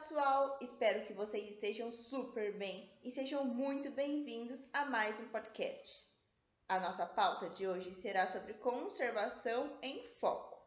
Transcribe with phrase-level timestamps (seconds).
[0.00, 6.02] pessoal, espero que vocês estejam super bem e sejam muito bem-vindos a mais um podcast.
[6.66, 10.58] A nossa pauta de hoje será sobre conservação em foco.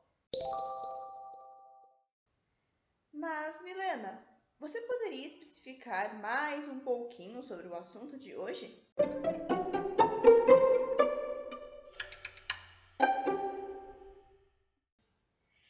[3.11, 4.23] Mas, Milena,
[4.59, 8.87] você poderia especificar mais um pouquinho sobre o assunto de hoje?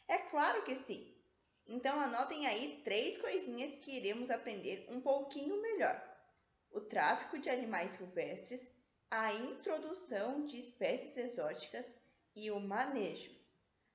[0.10, 1.13] É claro que sim!
[1.74, 6.00] Então anotem aí três coisinhas que iremos aprender um pouquinho melhor:
[6.70, 8.70] o tráfico de animais silvestres,
[9.10, 11.98] a introdução de espécies exóticas
[12.36, 13.32] e o manejo.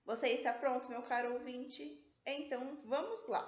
[0.04, 2.04] Você está pronto, meu caro ouvinte?
[2.26, 3.46] Então vamos lá!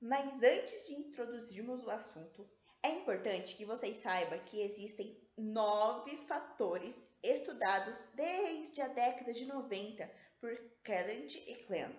[0.00, 2.48] Mas antes de introduzirmos o assunto,
[2.82, 10.10] é importante que vocês saibam que existem nove fatores estudados desde a década de 90
[10.40, 11.94] por Kellent e Klein,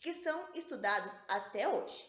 [0.00, 2.06] que são estudados até hoje.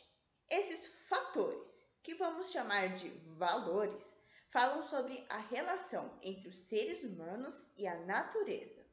[0.50, 4.18] Esses fatores, que vamos chamar de valores,
[4.50, 8.86] falam sobre a relação entre os seres humanos e a natureza.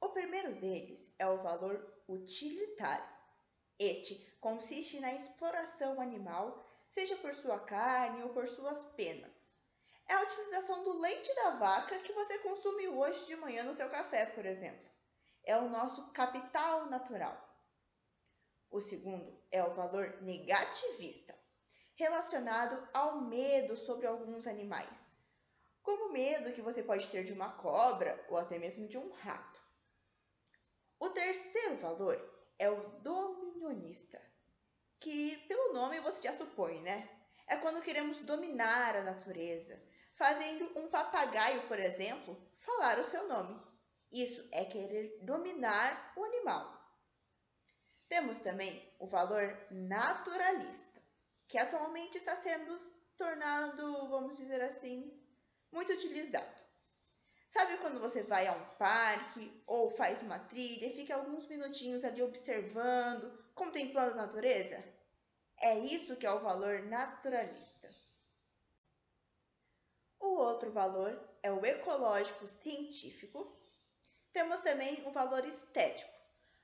[0.00, 3.16] O primeiro deles é o valor utilitário.
[3.78, 9.50] Este consiste na exploração animal, seja por sua carne ou por suas penas.
[10.08, 13.88] É a utilização do leite da vaca que você consome hoje de manhã no seu
[13.90, 14.86] café, por exemplo.
[15.44, 17.36] É o nosso capital natural.
[18.70, 21.34] O segundo é o valor negativista,
[21.96, 25.12] relacionado ao medo sobre alguns animais,
[25.82, 29.10] como o medo que você pode ter de uma cobra ou até mesmo de um
[29.12, 29.60] rato.
[30.98, 32.16] O terceiro valor
[32.58, 34.20] é o dominionista,
[35.00, 37.08] que pelo nome você já supõe, né?
[37.46, 39.80] É quando queremos dominar a natureza,
[40.14, 43.60] fazendo um papagaio, por exemplo, falar o seu nome.
[44.10, 46.76] Isso é querer dominar o animal.
[48.08, 51.02] Temos também o valor naturalista,
[51.48, 52.76] que atualmente está sendo
[53.16, 55.12] tornado, vamos dizer assim,
[55.72, 56.55] muito utilizado.
[57.56, 62.04] Sabe quando você vai a um parque ou faz uma trilha e fica alguns minutinhos
[62.04, 64.84] ali observando, contemplando a natureza?
[65.58, 67.88] É isso que é o valor naturalista.
[70.20, 73.50] O outro valor é o ecológico científico.
[74.34, 76.12] Temos também o valor estético,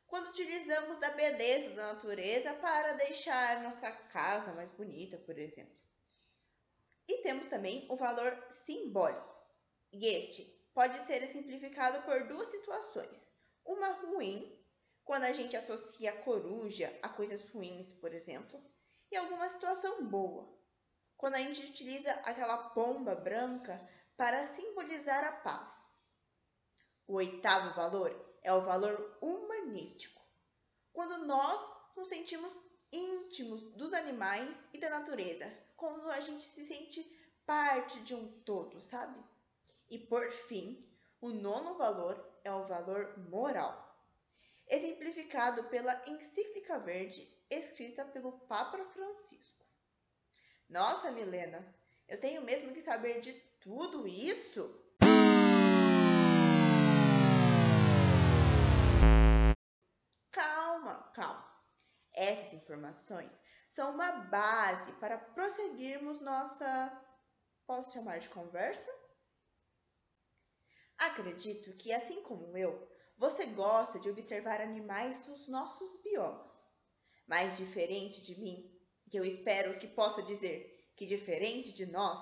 [0.06, 5.80] quando utilizamos da beleza da natureza para deixar nossa casa mais bonita, por exemplo.
[7.08, 9.32] E temos também o valor simbólico.
[9.90, 13.30] E este pode ser simplificado por duas situações.
[13.64, 14.58] Uma ruim,
[15.04, 18.62] quando a gente associa a coruja a coisas ruins, por exemplo,
[19.10, 20.58] e alguma situação boa,
[21.16, 23.80] quando a gente utiliza aquela pomba branca
[24.16, 25.92] para simbolizar a paz.
[27.06, 30.20] O oitavo valor é o valor humanístico,
[30.92, 31.60] quando nós
[31.96, 32.52] nos sentimos
[32.92, 35.46] íntimos dos animais e da natureza,
[35.76, 37.02] quando a gente se sente
[37.46, 39.31] parte de um todo, sabe?
[39.92, 43.94] E por fim, o nono valor é o valor moral,
[44.66, 49.62] exemplificado pela encíclica verde escrita pelo Papa Francisco.
[50.66, 51.62] Nossa, Milena,
[52.08, 54.82] eu tenho mesmo que saber de tudo isso?
[60.30, 61.54] Calma, calma.
[62.14, 66.98] Essas informações são uma base para prosseguirmos nossa.
[67.66, 69.01] Posso chamar de conversa?
[71.06, 76.64] Acredito que, assim como eu, você gosta de observar animais dos nossos biomas.
[77.26, 78.72] Mas diferente de mim,
[79.10, 82.20] que eu espero que possa dizer que diferente de nós,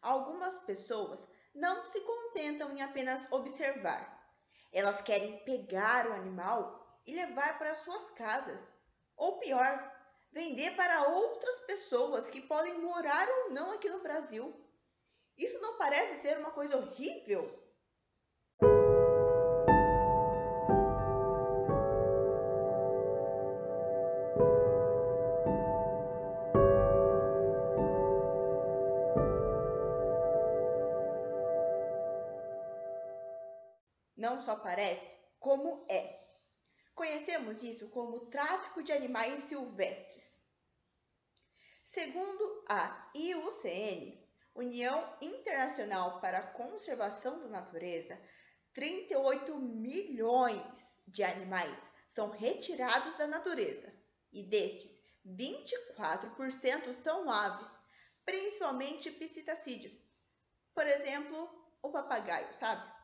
[0.00, 4.18] algumas pessoas não se contentam em apenas observar.
[4.72, 8.78] Elas querem pegar o animal e levar para suas casas.
[9.14, 9.92] Ou pior,
[10.32, 14.58] vender para outras pessoas que podem morar ou não aqui no Brasil.
[15.36, 17.65] Isso não parece ser uma coisa horrível?
[34.16, 36.24] Não só parece, como é.
[36.94, 40.40] Conhecemos isso como tráfico de animais silvestres.
[41.84, 48.18] Segundo a IUCN, União Internacional para a Conservação da Natureza,
[48.72, 53.92] 38 milhões de animais são retirados da natureza
[54.32, 57.78] e destes, 24% são aves,
[58.24, 60.04] principalmente psitacídeos.
[60.74, 61.48] Por exemplo,
[61.82, 62.95] o papagaio, sabe?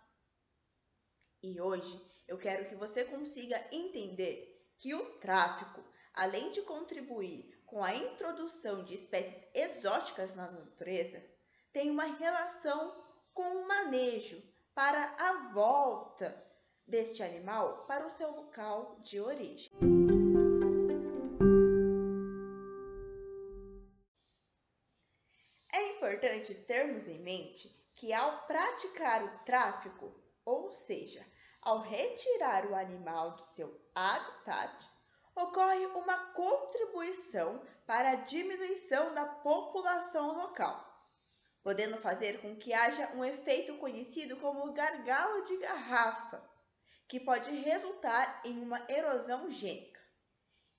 [1.43, 5.83] E hoje eu quero que você consiga entender que o tráfico,
[6.15, 11.21] além de contribuir com a introdução de espécies exóticas na natureza,
[11.73, 12.94] tem uma relação
[13.35, 14.41] com o manejo
[14.73, 16.33] para a volta
[16.87, 19.69] deste animal para o seu local de origem.
[25.73, 30.15] É importante termos em mente que ao praticar o tráfico,
[30.45, 31.31] ou seja,
[31.62, 34.91] ao retirar o animal de seu habitat,
[35.35, 40.85] ocorre uma contribuição para a diminuição da população local,
[41.62, 46.43] podendo fazer com que haja um efeito conhecido como gargalo de garrafa,
[47.06, 50.00] que pode resultar em uma erosão gênica.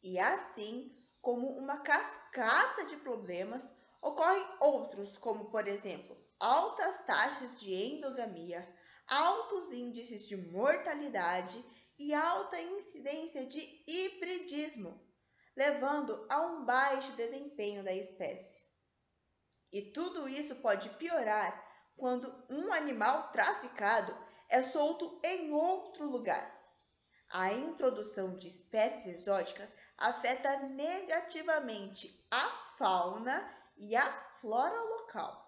[0.01, 7.73] E assim, como uma cascata de problemas, ocorrem outros, como por exemplo, altas taxas de
[7.73, 8.67] endogamia,
[9.13, 11.63] altos índices de mortalidade
[11.99, 14.99] e alta incidência de hibridismo,
[15.55, 18.63] levando a um baixo desempenho da espécie.
[19.71, 21.63] E tudo isso pode piorar
[21.95, 24.17] quando um animal traficado
[24.49, 26.51] é solto em outro lugar.
[27.29, 32.49] A introdução de espécies exóticas afeta negativamente a
[32.79, 34.11] fauna e a
[34.41, 35.42] flora local.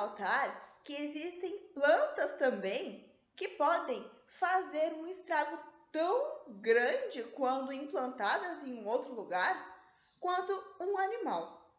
[0.00, 5.58] Ressaltar que existem plantas também que podem fazer um estrago
[5.92, 9.78] tão grande quando implantadas em um outro lugar
[10.18, 11.70] quanto um animal.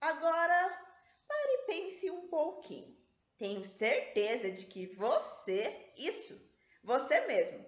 [0.00, 0.68] Agora,
[1.26, 2.96] pare e pense um pouquinho.
[3.36, 6.40] Tenho certeza de que você, isso,
[6.84, 7.64] você mesmo,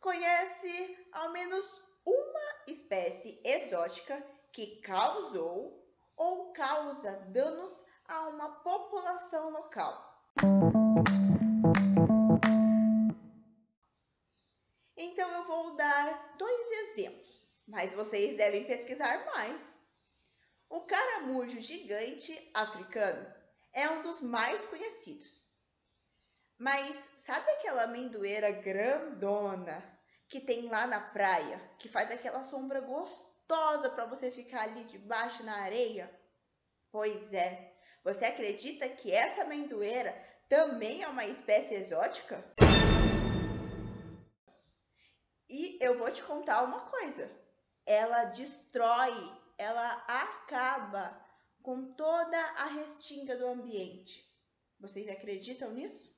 [0.00, 4.20] conhece ao menos uma espécie exótica
[4.52, 5.86] que causou
[6.16, 10.24] ou causa danos a uma população local.
[14.96, 19.74] Então eu vou dar dois exemplos, mas vocês devem pesquisar mais.
[20.68, 23.32] O caramujo gigante africano
[23.72, 25.30] é um dos mais conhecidos.
[26.58, 29.82] Mas sabe aquela amendoeira grandona
[30.28, 35.44] que tem lá na praia, que faz aquela sombra gostosa para você ficar ali debaixo
[35.44, 36.12] na areia?
[36.92, 37.69] Pois é,
[38.02, 40.12] você acredita que essa amendoeira
[40.48, 42.42] também é uma espécie exótica?
[45.48, 47.30] E eu vou te contar uma coisa.
[47.84, 49.12] Ela destrói,
[49.58, 51.20] ela acaba
[51.62, 54.24] com toda a restinga do ambiente.
[54.78, 56.10] Vocês acreditam nisso?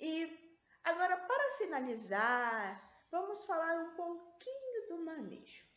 [0.00, 5.70] E agora, para finalizar, vamos falar um pouquinho do manejo.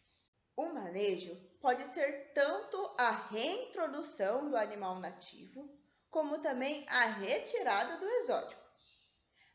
[0.56, 5.70] O manejo pode ser tanto a reintrodução do animal nativo,
[6.10, 8.62] como também a retirada do exótico.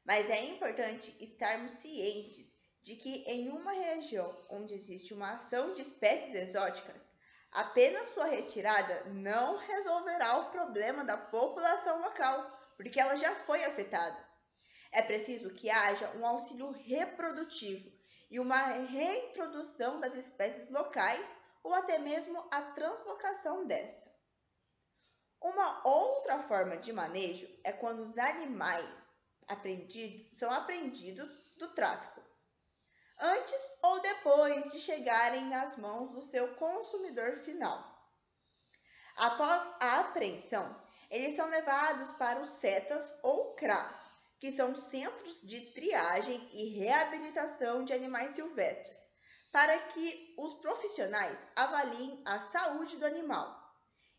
[0.05, 5.83] Mas é importante estarmos cientes de que em uma região onde existe uma ação de
[5.83, 7.13] espécies exóticas,
[7.53, 14.29] apenas sua retirada não resolverá o problema da população local, porque ela já foi afetada.
[14.91, 17.93] É preciso que haja um auxílio reprodutivo
[18.31, 24.09] e uma reintrodução das espécies locais ou até mesmo a translocação desta.
[25.41, 29.09] Uma outra forma de manejo é quando os animais
[30.33, 32.23] são apreendidos do tráfico,
[33.19, 37.97] antes ou depois de chegarem nas mãos do seu consumidor final.
[39.17, 40.77] Após a apreensão,
[41.11, 47.85] eles são levados para os CETAS ou CRAS, que são centros de triagem e reabilitação
[47.85, 49.08] de animais silvestres,
[49.51, 53.57] para que os profissionais avaliem a saúde do animal.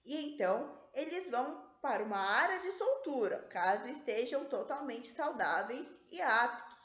[0.04, 6.78] E então eles vão para uma área de soltura, caso estejam totalmente saudáveis e aptos.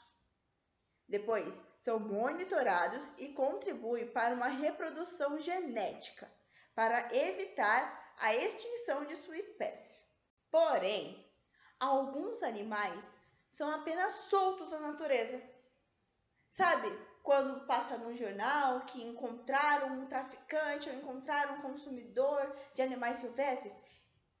[1.07, 6.31] Depois, são monitorados e contribuem para uma reprodução genética,
[6.73, 10.01] para evitar a extinção de sua espécie.
[10.49, 11.29] Porém,
[11.79, 15.41] alguns animais são apenas soltos na natureza.
[16.49, 16.87] Sabe,
[17.25, 23.73] quando passa no jornal que encontraram um traficante ou encontraram um consumidor de animais silvestres,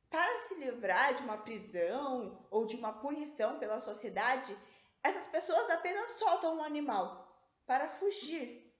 [0.07, 4.55] para se livrar de uma prisão ou de uma punição pela sociedade,
[5.01, 7.27] essas pessoas apenas soltam um animal
[7.65, 8.71] para fugir.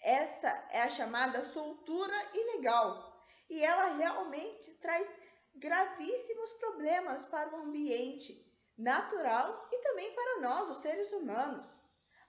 [0.00, 5.20] Essa é a chamada soltura ilegal e ela realmente traz
[5.54, 11.79] gravíssimos problemas para o ambiente natural e também para nós, os seres humanos.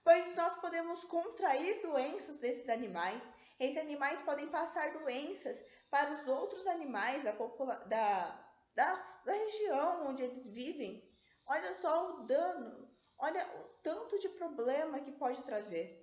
[0.03, 3.25] Pois nós podemos contrair doenças desses animais.
[3.59, 10.23] Esses animais podem passar doenças para os outros animais da, da, da, da região onde
[10.23, 11.07] eles vivem.
[11.45, 12.89] Olha só o dano,
[13.19, 15.99] olha o tanto de problema que pode trazer.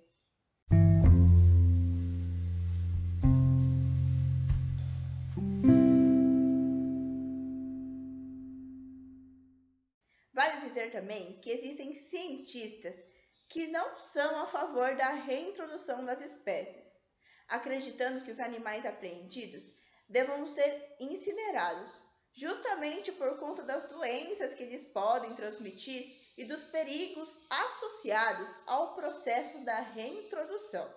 [10.31, 13.03] Vale dizer também que existem cientistas
[13.49, 17.01] que não são a favor da reintrodução das espécies,
[17.47, 19.63] acreditando que os animais apreendidos
[20.07, 21.89] devam ser incinerados,
[22.31, 29.65] justamente por conta das doenças que eles podem transmitir e dos perigos associados ao processo
[29.65, 30.87] da reintrodução.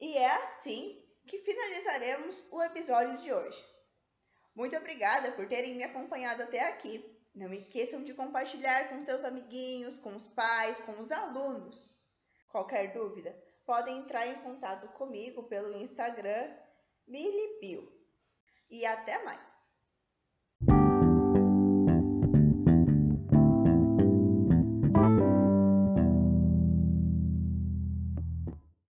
[0.00, 3.64] E é assim que finalizaremos o episódio de hoje.
[4.54, 7.11] Muito obrigada por terem me acompanhado até aqui.
[7.34, 11.98] Não esqueçam de compartilhar com seus amiguinhos, com os pais, com os alunos.
[12.48, 13.34] Qualquer dúvida,
[13.64, 16.54] podem entrar em contato comigo pelo Instagram
[17.06, 17.90] Milipio.
[18.68, 19.71] E até mais!